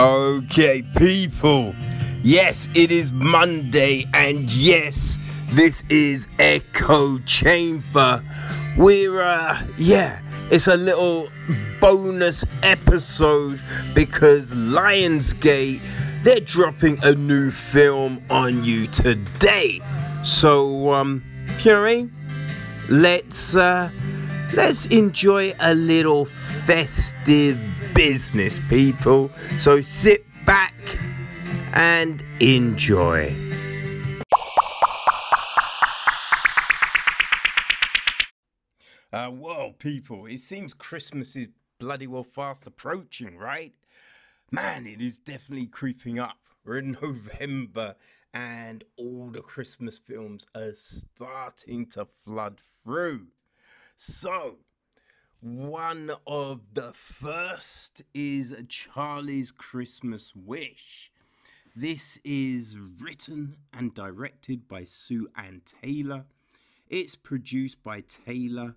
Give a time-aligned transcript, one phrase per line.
[0.00, 1.74] Okay, people.
[2.22, 5.18] Yes, it is Monday, and yes,
[5.50, 8.22] this is Echo Chamber.
[8.78, 11.28] We're, uh, yeah, it's a little
[11.82, 13.60] bonus episode
[13.94, 15.82] because Lionsgate
[16.22, 19.82] they're dropping a new film on you today.
[20.22, 21.22] So, um,
[21.62, 22.12] you know what I mean?
[22.88, 23.90] Let's, uh,
[24.54, 27.58] let's enjoy a little festive
[27.94, 29.28] business, people.
[29.58, 30.74] So sit back
[31.74, 33.34] and enjoy.
[39.12, 43.74] Uh, well, people, it seems Christmas is bloody well fast approaching, right?
[44.52, 46.38] Man, it is definitely creeping up.
[46.64, 47.96] We're in November
[48.32, 53.26] and all the Christmas films are starting to flood through.
[54.02, 54.56] So,
[55.42, 61.12] one of the first is Charlie's Christmas Wish.
[61.76, 66.24] This is written and directed by Sue Ann Taylor.
[66.88, 68.76] It's produced by Taylor,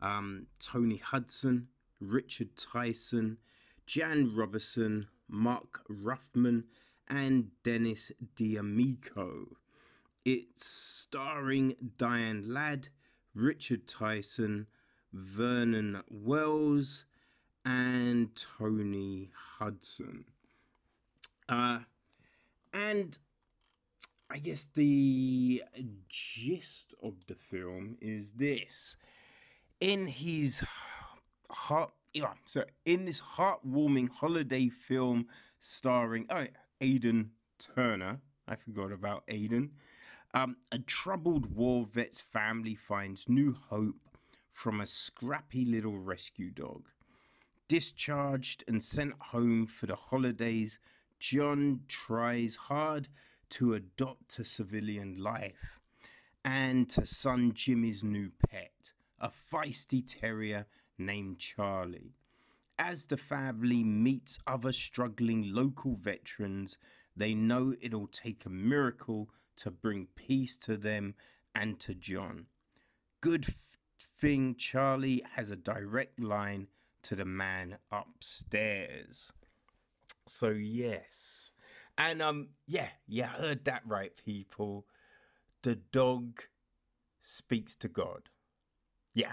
[0.00, 1.68] um, Tony Hudson,
[2.00, 3.36] Richard Tyson,
[3.84, 6.64] Jan Robertson, Mark Ruffman,
[7.08, 9.48] and Dennis D'Amico.
[10.24, 12.88] It's starring Diane Ladd,
[13.34, 14.66] Richard Tyson,
[15.12, 17.04] Vernon Wells,
[17.64, 20.24] and Tony Hudson.
[21.48, 21.80] Uh,
[22.72, 23.18] and
[24.30, 25.62] I guess the
[26.08, 28.96] gist of the film is this.
[29.80, 30.62] In his
[31.50, 35.26] heart, yeah, so in this heartwarming holiday film
[35.58, 36.46] starring oh,
[36.80, 39.72] Aidan Turner, I forgot about Aidan.
[40.34, 44.18] Um, a troubled war vet's family finds new hope
[44.50, 46.88] from a scrappy little rescue dog.
[47.68, 50.78] Discharged and sent home for the holidays,
[51.18, 53.08] John tries hard
[53.50, 55.78] to adopt a civilian life
[56.44, 60.66] and to son Jimmy's new pet, a feisty terrier
[60.98, 62.14] named Charlie.
[62.78, 66.78] As the family meets other struggling local veterans,
[67.16, 71.14] they know it'll take a miracle to bring peace to them
[71.54, 72.46] and to John.
[73.20, 73.46] Good
[74.00, 76.68] thing Charlie has a direct line
[77.02, 79.32] to the man upstairs.
[80.26, 81.52] So yes.
[81.98, 84.86] And um yeah, yeah, heard that right people.
[85.62, 86.42] The dog
[87.20, 88.30] speaks to God.
[89.14, 89.32] Yeah.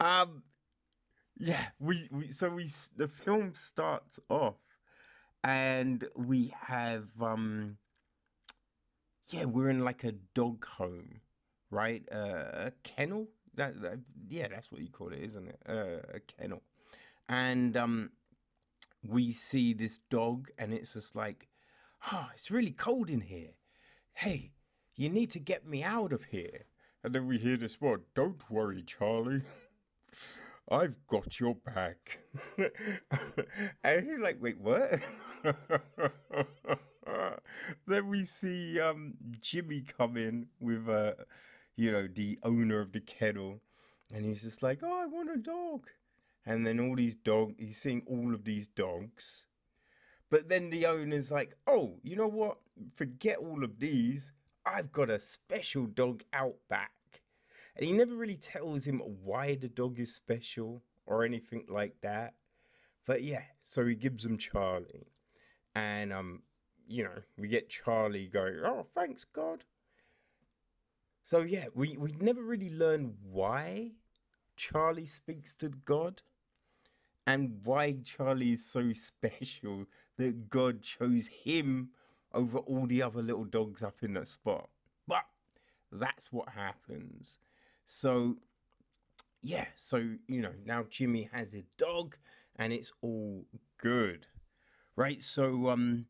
[0.00, 0.42] Um
[1.38, 4.56] yeah, we, we so we the film starts off
[5.44, 7.78] and we have um
[9.30, 11.20] yeah, we're in like a dog home,
[11.70, 12.02] right?
[12.10, 13.28] Uh, a kennel.
[13.54, 15.60] That, that, yeah, that's what you call it, isn't it?
[15.68, 16.62] Uh, a kennel.
[17.28, 18.10] And um
[19.06, 21.48] we see this dog and it's just like,
[22.12, 23.54] "Oh, it's really cold in here.
[24.12, 24.52] Hey,
[24.96, 26.66] you need to get me out of here."
[27.02, 29.42] And then we hear this word, "Don't worry, Charlie."
[30.70, 32.20] I've got your back.
[33.82, 34.92] and you're like, wait, what?
[37.86, 41.12] then we see um, Jimmy come in with, uh,
[41.76, 43.60] you know, the owner of the kennel.
[44.12, 45.86] And he's just like, oh, I want a dog.
[46.46, 49.46] And then all these dogs, he's seeing all of these dogs.
[50.30, 52.58] But then the owner's like, oh, you know what?
[52.94, 54.32] Forget all of these.
[54.64, 56.92] I've got a special dog out back
[57.76, 62.34] and he never really tells him why the dog is special or anything like that.
[63.06, 65.06] But yeah, so he gives him Charlie,
[65.74, 66.42] and um,
[66.86, 69.64] you know, we get Charlie going, "Oh, thanks God."
[71.22, 73.92] So yeah, we we never really learn why
[74.56, 76.22] Charlie speaks to God,
[77.26, 79.86] and why Charlie is so special
[80.16, 81.90] that God chose him
[82.32, 84.68] over all the other little dogs up in that spot.
[85.06, 85.24] But
[85.90, 87.38] that's what happens.
[87.84, 88.36] So,
[89.42, 89.96] yeah, so,
[90.28, 92.16] you know, now Jimmy has a dog
[92.56, 93.44] and it's all
[93.78, 94.26] good,
[95.00, 95.22] right?
[95.22, 96.04] So, um,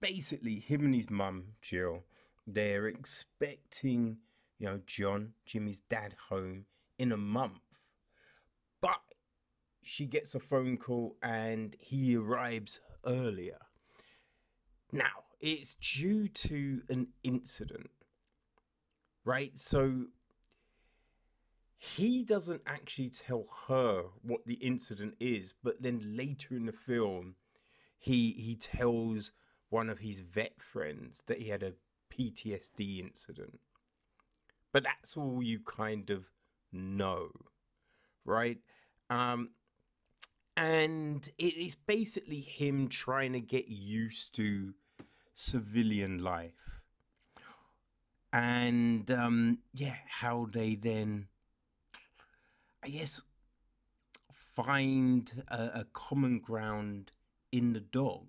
[0.00, 2.04] basically, him and his mum, Jill,
[2.46, 4.18] they're expecting,
[4.60, 6.66] you know, John, Jimmy's dad, home
[7.00, 7.58] in a month.
[8.80, 9.00] But
[9.82, 13.58] she gets a phone call and he arrives earlier.
[14.92, 17.90] Now, it's due to an incident,
[19.24, 19.58] right?
[19.58, 20.04] So
[21.76, 27.34] he doesn't actually tell her what the incident is, but then later in the film,
[27.98, 29.32] he he tells
[29.70, 31.74] one of his vet friends that he had a
[32.12, 33.60] PTSD incident.
[34.72, 36.26] But that's all you kind of
[36.72, 37.30] know,
[38.24, 38.58] right?
[39.10, 39.50] Um,
[40.58, 44.74] and it's basically him trying to get used to
[45.32, 46.80] civilian life
[48.32, 51.28] and um yeah how they then
[52.84, 53.22] i guess
[54.32, 57.12] find a, a common ground
[57.52, 58.26] in the dog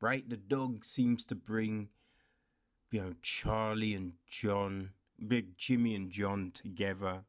[0.00, 1.88] right the dog seems to bring
[2.90, 4.90] you know charlie and john
[5.26, 7.24] big jimmy and john together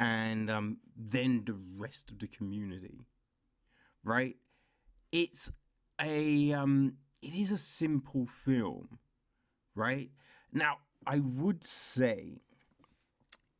[0.00, 3.06] and um then the rest of the community
[4.04, 4.36] right?
[5.12, 5.50] It's
[6.00, 8.98] a um it is a simple film,
[9.74, 10.10] right?
[10.52, 12.42] Now, I would say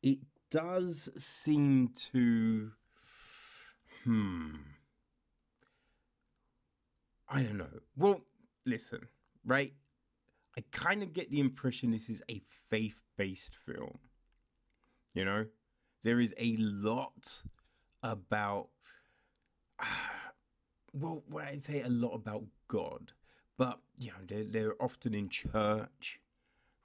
[0.01, 0.19] it
[0.49, 2.71] does seem to
[4.03, 4.55] hmm
[7.27, 7.67] I don't know.
[7.97, 8.21] Well,
[8.65, 9.07] listen,
[9.45, 9.73] right?
[10.57, 13.97] I kind of get the impression this is a faith-based film.
[15.13, 15.45] You know,
[16.03, 17.43] there is a lot
[18.03, 18.69] about
[20.93, 23.11] well, when I say a lot about God,
[23.57, 26.19] but you know they're, they're often in church,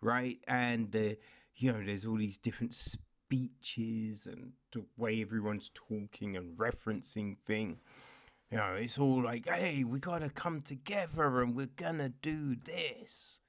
[0.00, 0.38] right?
[0.46, 1.14] And uh,
[1.56, 7.78] you know there's all these different speeches and the way everyone's talking and referencing thing.
[8.50, 13.41] You know, it's all like, hey, we gotta come together and we're gonna do this,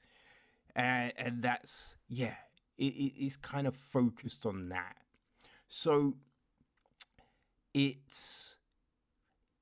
[0.75, 2.35] and and that's yeah,
[2.77, 2.83] it,
[3.17, 4.97] it's kind of focused on that.
[5.67, 6.17] So
[7.73, 8.57] it's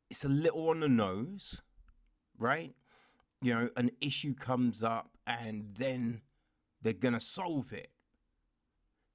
[0.10, 1.62] it's a little on the nose,
[2.38, 2.74] right?
[3.42, 6.22] You know, an issue comes up and then
[6.82, 7.92] they're gonna solve it.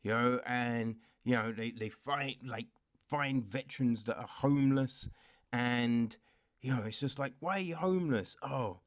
[0.03, 2.69] You know, and you know, they, they find like
[3.11, 5.11] find veterans that are homeless
[5.55, 6.17] and
[6.61, 8.37] you know, it's just like, why are you homeless?
[8.43, 8.81] Oh,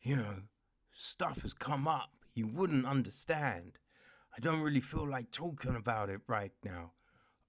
[0.00, 0.42] you know,
[0.92, 2.10] stuff has come up.
[2.34, 3.78] You wouldn't understand.
[4.36, 6.92] I don't really feel like talking about it right now.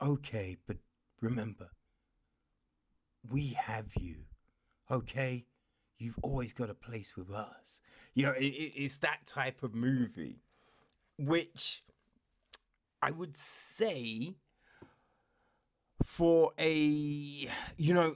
[0.02, 0.78] Okay, but
[1.22, 1.70] remember,
[3.30, 4.24] we have you.
[4.90, 5.46] Okay?
[5.98, 7.82] You've always got a place with us.
[8.14, 10.42] You know, it, it, it's that type of movie,
[11.20, 11.84] which
[13.02, 14.38] I would say
[16.04, 18.16] for a, you know,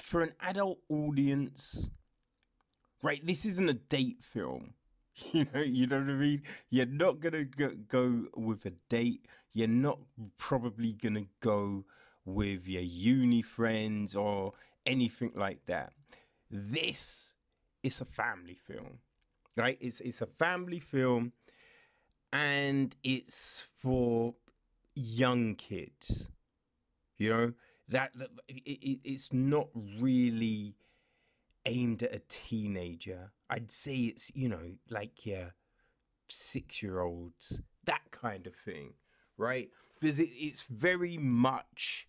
[0.00, 1.90] for an adult audience,
[3.02, 3.24] right?
[3.24, 4.74] This isn't a date film.
[5.32, 6.42] You know, you know what I mean.
[6.70, 9.26] You're not gonna go, go with a date.
[9.52, 10.00] You're not
[10.38, 11.84] probably gonna go
[12.24, 14.54] with your uni friends or
[14.84, 15.92] anything like that.
[16.50, 17.34] This
[17.82, 18.98] is a family film,
[19.56, 19.78] right?
[19.80, 21.32] It's it's a family film,
[22.32, 24.34] and it's for
[24.94, 26.28] young kids.
[27.18, 27.52] You know
[27.88, 29.68] that, that it, it, it's not
[30.00, 30.74] really
[31.66, 33.32] aimed at a teenager.
[33.48, 35.50] I'd say it's you know like yeah,
[36.28, 38.94] six year olds that kind of thing,
[39.36, 39.70] right?
[40.00, 42.06] Because it, it's very much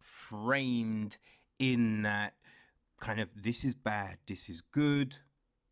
[0.00, 1.18] framed
[1.58, 2.34] in that
[2.98, 5.18] kind of this is bad, this is good.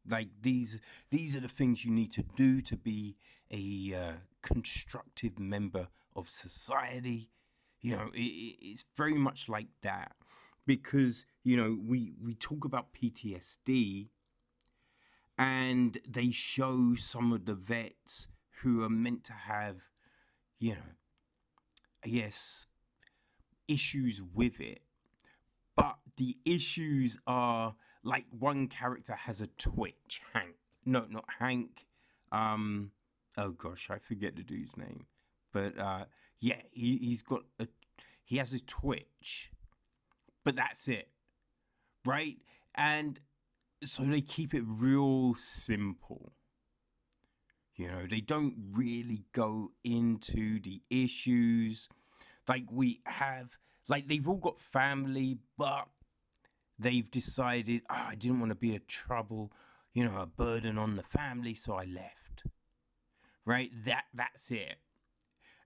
[0.08, 3.16] Like these, these are the things you need to do to be
[3.50, 7.30] a uh, constructive member of society.
[7.80, 10.12] You know, it, it's very much like that
[10.66, 14.08] because you know we we talk about PTSD,
[15.38, 18.28] and they show some of the vets
[18.62, 19.76] who are meant to have,
[20.58, 20.92] you know,
[22.04, 22.66] yes,
[23.66, 24.82] issues with it.
[25.76, 30.56] But the issues are like one character has a twitch, Hank.
[30.84, 31.86] No, not Hank.
[32.32, 32.92] Um,
[33.38, 35.06] oh gosh, I forget the dude's name.
[35.52, 36.04] But uh,
[36.40, 37.68] yeah, he, he's got a
[38.24, 39.50] he has a twitch.
[40.44, 41.08] But that's it.
[42.04, 42.38] Right?
[42.74, 43.20] And
[43.82, 46.32] so they keep it real simple.
[47.76, 51.88] You know, they don't really go into the issues
[52.48, 53.56] like we have,
[53.88, 55.88] like they've all got family, but
[56.78, 59.52] they've decided, oh, I didn't want to be a trouble,
[59.94, 62.44] you know, a burden on the family, so I left.
[63.44, 63.70] Right?
[63.84, 64.76] That that's it.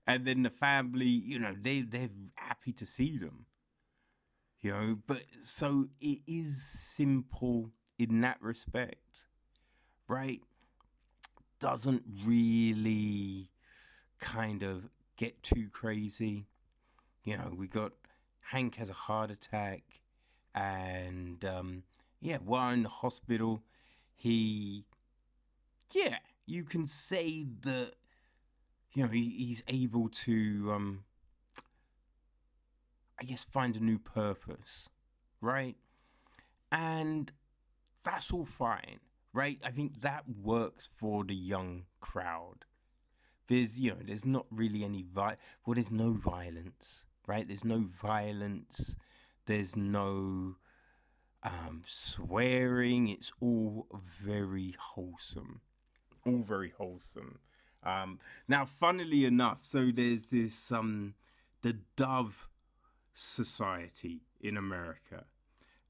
[0.07, 3.45] And then the family, you know, they they're happy to see them.
[4.61, 9.25] You know, but so it is simple in that respect,
[10.07, 10.41] right?
[11.59, 13.51] Doesn't really
[14.19, 16.47] kind of get too crazy
[17.25, 17.91] you know, we got
[18.39, 19.81] Hank has a heart attack,
[20.53, 21.83] and um,
[22.21, 23.63] yeah, while in the hospital,
[24.13, 24.85] he,
[25.91, 27.94] yeah, you can say that,
[28.95, 31.03] you know, he, he's able to, um,
[33.19, 34.89] I guess, find a new purpose,
[35.41, 35.75] right?
[36.71, 37.31] And
[38.03, 38.99] that's all fine,
[39.33, 39.59] right?
[39.63, 42.65] I think that works for the young crowd.
[43.47, 47.47] There's, you know, there's not really any vi- well, there's no violence right?
[47.47, 48.95] There's no violence.
[49.45, 50.55] There's no
[51.43, 53.07] um, swearing.
[53.07, 53.87] It's all
[54.23, 55.61] very wholesome.
[56.25, 57.39] All very wholesome.
[57.85, 61.13] Um, now, funnily enough, so there's this um,
[61.61, 62.49] the Dove
[63.13, 65.25] Society in America,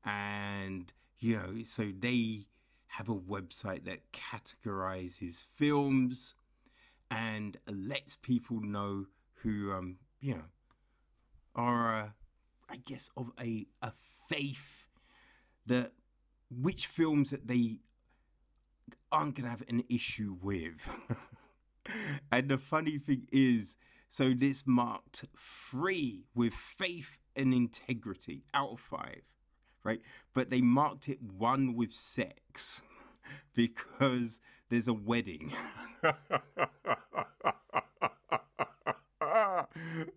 [0.04, 2.48] and you know, so they
[2.88, 6.36] have a website that categorizes films
[7.10, 10.46] and lets people know who um, you know
[11.56, 12.08] are, uh,
[12.70, 13.92] I guess, of a a
[14.28, 14.88] faith
[15.66, 15.94] that
[16.50, 17.80] which films that they
[19.12, 20.90] aren't gonna have an issue with.
[22.32, 23.78] and the funny thing is,
[24.08, 29.22] so this marked three with faith and integrity out of five,
[29.84, 30.02] right?
[30.34, 32.82] But they marked it one with sex
[33.54, 34.40] because
[34.70, 35.54] there's a wedding.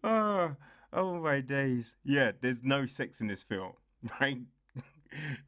[0.05, 0.57] oh,
[0.93, 1.97] oh my days.
[2.05, 3.73] Yeah, there's no sex in this film,
[4.21, 4.39] right?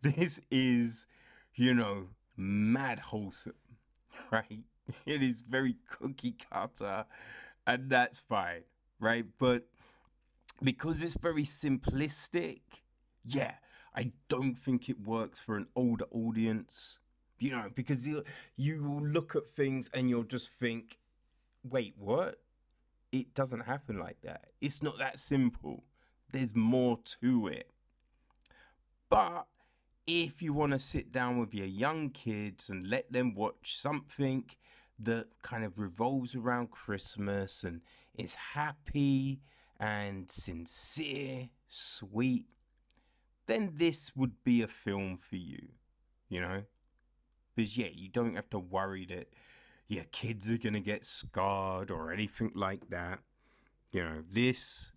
[0.02, 1.06] this is,
[1.54, 3.52] you know, mad wholesome,
[4.30, 4.64] right?
[5.06, 7.04] It is very cookie cutter,
[7.66, 8.62] and that's fine,
[9.00, 9.26] right?
[9.38, 9.64] But
[10.62, 12.60] because it's very simplistic,
[13.24, 13.54] yeah,
[13.94, 16.98] I don't think it works for an older audience.
[17.38, 18.24] You know, because you
[18.56, 20.98] you will look at things and you'll just think,
[21.64, 22.40] wait, what?
[23.12, 24.52] It doesn't happen like that.
[24.60, 25.84] It's not that simple.
[26.32, 27.70] There's more to it.
[29.08, 29.46] But
[30.06, 34.44] if you want to sit down with your young kids and let them watch something
[35.00, 37.80] that kind of revolves around Christmas and
[38.14, 39.40] is happy
[39.78, 42.46] and sincere, sweet,
[43.46, 45.68] then this would be a film for you,
[46.28, 46.62] you know?
[47.56, 49.28] Because, yeah, you don't have to worry that
[49.88, 53.20] your kids are going to get scarred or anything like that.
[53.90, 54.92] You know, this,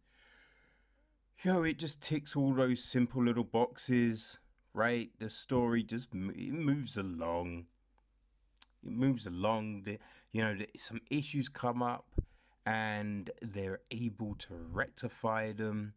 [1.43, 4.37] you know, it just ticks all those simple little boxes,
[4.73, 5.09] right?
[5.19, 7.65] The story just moves along.
[8.85, 9.83] It moves along.
[9.83, 9.99] The,
[10.31, 12.05] you know, some issues come up
[12.65, 15.93] and they're able to rectify them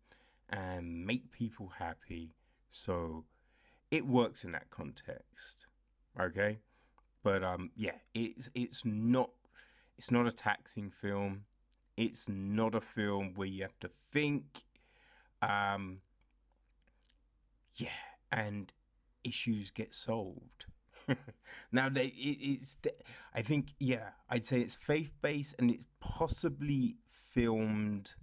[0.49, 2.35] and make people happy.
[2.69, 3.25] So
[3.91, 5.67] it works in that context.
[6.21, 6.59] Okay?
[7.23, 9.31] But um yeah, it's it's not
[9.97, 11.45] it's not a taxing film.
[11.97, 14.63] It's not a film where you have to think.
[15.43, 16.01] Um
[17.75, 17.89] yeah,
[18.33, 18.73] and
[19.25, 20.67] issues get solved.
[21.73, 22.79] now they it, it's
[23.35, 26.97] i think yeah i'd say it's faith-based and it's possibly
[27.33, 28.15] filmed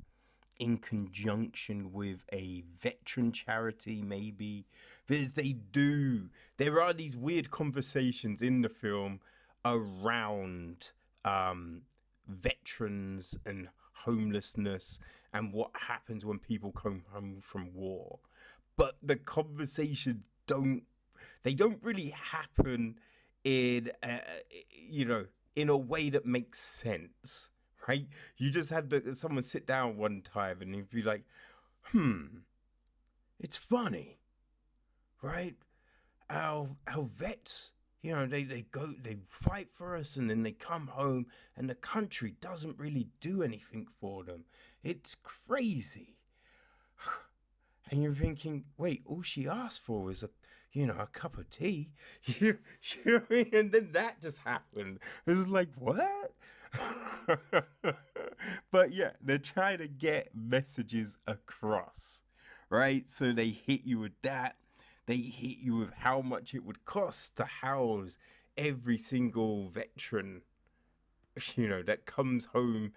[0.60, 4.66] in conjunction with a veteran charity maybe.
[5.06, 9.20] Because they do there are these weird conversations in the film
[9.66, 10.92] around
[11.26, 11.82] um,
[12.28, 15.00] veterans and homelessness
[15.34, 18.20] and what happens when people come home from war.
[18.78, 20.84] But the conversations don't
[21.44, 22.96] they don't really happen
[23.44, 24.20] in uh,
[24.72, 25.26] you know
[25.56, 27.50] in a way that makes sense
[27.88, 28.08] right?
[28.38, 31.24] You just have to someone sit down one time and you'd be like
[31.88, 32.26] hmm
[33.40, 34.20] it's funny
[35.22, 35.56] right?
[36.30, 40.52] Our our vets you know they, they go they fight for us and then they
[40.52, 44.46] come home and the country doesn't really do anything for them.
[44.84, 46.18] It's crazy.
[47.92, 50.30] And you're thinking wait all she asked for was a
[50.74, 51.92] you know, a cup of tea.
[52.26, 52.58] You,
[53.06, 53.22] you
[53.54, 55.00] And then that just happened.
[55.26, 56.34] It's like, what?
[58.72, 62.24] but yeah, they're trying to get messages across,
[62.70, 63.08] right?
[63.08, 64.56] So they hit you with that.
[65.06, 68.18] They hit you with how much it would cost to house
[68.58, 70.42] every single veteran,
[71.56, 72.94] you know, that comes home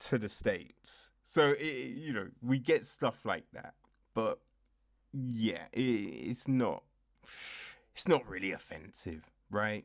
[0.00, 1.12] to the States.
[1.22, 3.74] So, it, you know, we get stuff like that.
[4.14, 4.38] But
[5.12, 6.82] yeah, it, it's not
[7.92, 9.84] it's not really offensive, right?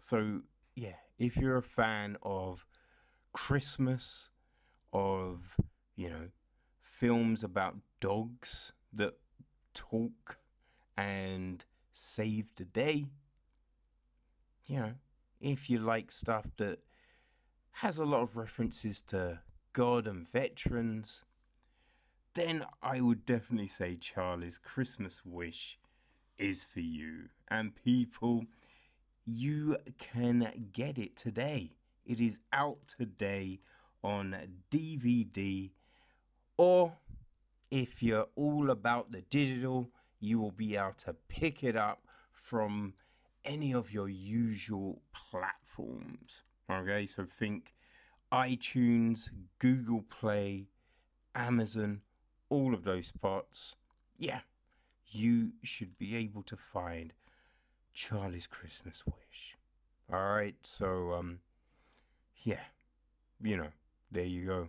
[0.00, 0.42] So,
[0.74, 2.66] yeah, if you're a fan of
[3.32, 4.30] Christmas,
[4.92, 5.56] of,
[5.96, 6.28] you know,
[6.80, 9.14] films about dogs that
[9.74, 10.38] talk
[10.96, 13.06] and save the day,
[14.66, 14.92] you know,
[15.40, 16.78] if you like stuff that
[17.76, 19.40] has a lot of references to
[19.72, 21.24] God and veterans,
[22.34, 25.78] then I would definitely say Charlie's Christmas Wish
[26.38, 27.28] is for you.
[27.48, 28.46] And people,
[29.24, 31.72] you can get it today.
[32.04, 33.60] It is out today
[34.02, 34.36] on
[34.70, 35.70] DVD.
[36.56, 36.94] Or
[37.70, 42.94] if you're all about the digital, you will be able to pick it up from
[43.44, 46.42] any of your usual platforms.
[46.70, 47.74] Okay, so think
[48.32, 50.68] iTunes, Google Play,
[51.34, 52.02] Amazon,
[52.48, 53.76] all of those spots.
[54.18, 54.40] Yeah,
[55.12, 57.12] you should be able to find
[57.92, 59.56] Charlie's Christmas wish.
[60.12, 61.40] All right, so um,
[62.42, 62.64] yeah,
[63.42, 63.68] you know,
[64.10, 64.68] there you go.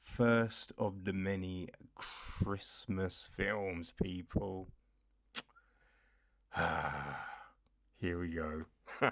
[0.00, 4.68] First of the many Christmas films, people.
[6.56, 7.26] Ah,
[8.00, 8.64] here we go.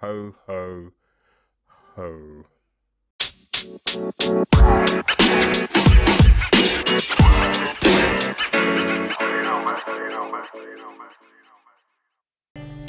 [0.00, 0.92] ho, ho,
[1.96, 2.44] ho.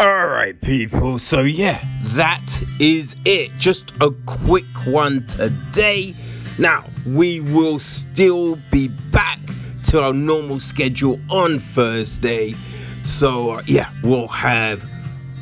[0.02, 1.20] All right, people.
[1.20, 1.80] So, yeah,
[2.16, 3.52] that is it.
[3.60, 6.16] Just a quick one today.
[6.58, 9.38] Now, we will still be back
[9.84, 12.56] to our normal schedule on Thursday.
[13.04, 14.90] So, uh, yeah, we'll have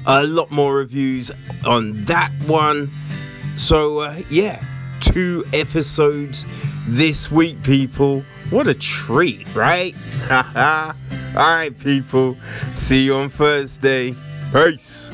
[0.05, 1.31] a lot more reviews
[1.65, 2.89] on that one.
[3.55, 4.61] So, uh, yeah,
[4.99, 6.45] two episodes
[6.85, 8.25] this week, people.
[8.49, 9.95] What a treat, right?
[11.35, 12.37] All right, people.
[12.73, 14.15] See you on Thursday.
[14.51, 15.11] Peace.